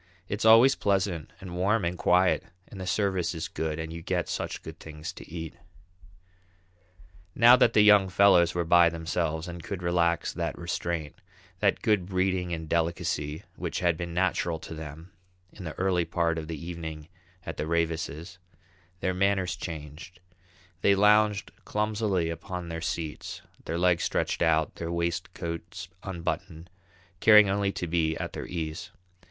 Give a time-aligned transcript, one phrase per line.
[0.27, 4.27] It's always pleasant and warm and quiet and the service is good and you get
[4.27, 5.53] such good things to eat."
[7.35, 11.21] Now that the young fellows were by themselves, and could relax that restraint,
[11.59, 15.11] that good breeding and delicacy which had been natural to them
[15.53, 17.07] in the early part of the evening
[17.45, 18.39] at the Ravises',
[19.01, 20.19] their manners changed:
[20.81, 26.71] they lounged clumsily upon their seats, their legs stretched out, their waistcoats unbuttoned,
[27.19, 28.89] caring only to be at their ease.